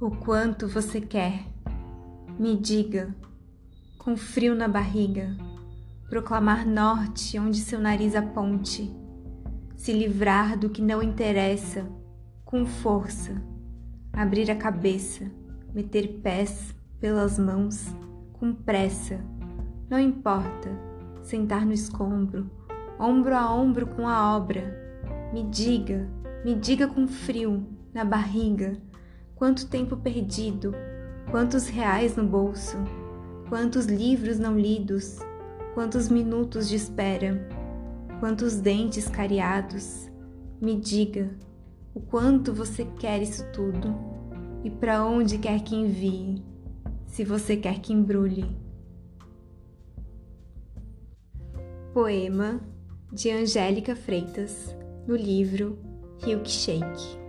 [0.00, 1.44] O quanto você quer?
[2.36, 3.14] Me diga,
[3.96, 5.36] com frio na barriga,
[6.10, 8.92] proclamar norte onde seu nariz aponte,
[9.76, 11.86] se livrar do que não interessa,
[12.44, 13.40] com força,
[14.12, 15.30] abrir a cabeça,
[15.72, 17.94] meter pés pelas mãos,
[18.32, 19.24] com pressa,
[19.88, 20.76] não importa,
[21.22, 22.50] sentar no escombro,
[22.98, 24.76] ombro a ombro com a obra.
[25.32, 26.10] Me diga,
[26.44, 27.64] me diga com frio
[27.94, 28.76] na barriga
[29.44, 30.74] Quanto tempo perdido,
[31.30, 32.78] quantos reais no bolso,
[33.46, 35.18] quantos livros não lidos,
[35.74, 37.46] quantos minutos de espera,
[38.20, 40.10] quantos dentes cariados.
[40.62, 41.28] Me diga
[41.94, 43.94] o quanto você quer isso tudo
[44.64, 46.42] e para onde quer que envie,
[47.06, 48.46] se você quer que embrulhe.
[51.92, 52.62] Poema
[53.12, 54.74] de Angélica Freitas,
[55.06, 55.78] no livro
[56.46, 57.23] Shake.